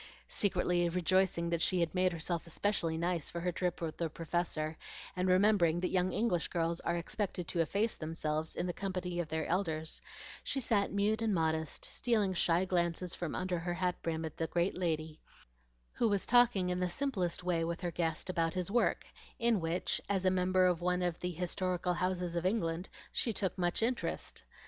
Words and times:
Secretly 0.27 0.89
rejoicing 0.89 1.51
that 1.51 1.61
she 1.61 1.79
had 1.79 1.93
made 1.93 2.11
herself 2.11 2.47
especially 2.47 2.97
nice 2.97 3.29
for 3.29 3.39
her 3.41 3.51
trip 3.51 3.79
with 3.81 3.97
the 3.97 4.09
Professor, 4.09 4.75
and 5.15 5.27
remembering 5.29 5.79
that 5.79 5.91
young 5.91 6.11
English 6.11 6.47
girls 6.47 6.79
are 6.79 6.97
expected 6.97 7.47
to 7.47 7.59
efface 7.59 7.95
themselves 7.97 8.55
in 8.55 8.65
the 8.65 8.73
company 8.73 9.19
of 9.19 9.27
their 9.29 9.45
elders, 9.45 10.01
she 10.43 10.59
sat 10.59 10.91
mute 10.91 11.21
and 11.21 11.35
modest, 11.35 11.85
stealing 11.85 12.33
shy 12.33 12.65
glances 12.65 13.13
from 13.13 13.35
under 13.35 13.59
her 13.59 13.75
hat 13.75 13.93
brim 14.01 14.25
at 14.25 14.37
the 14.37 14.47
great 14.47 14.75
lady, 14.75 15.19
who 15.93 16.07
was 16.09 16.25
talking 16.25 16.69
in 16.69 16.79
the 16.79 16.89
simplest 16.89 17.43
way 17.43 17.63
with 17.63 17.81
her 17.81 17.91
guest 17.91 18.27
about 18.27 18.55
his 18.55 18.71
work, 18.71 19.05
in 19.37 19.59
which, 19.59 20.01
as 20.09 20.25
a 20.25 20.31
member 20.31 20.65
of 20.65 20.81
one 20.81 21.03
of 21.03 21.19
the 21.19 21.29
historical 21.29 21.93
houses 21.93 22.35
of 22.35 22.43
England, 22.43 22.89
she 23.11 23.31
took 23.31 23.55
much 23.55 23.83
interest. 23.83 24.41